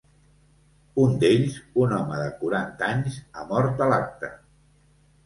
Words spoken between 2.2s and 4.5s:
de quaranta anys, ha mort a l’acte.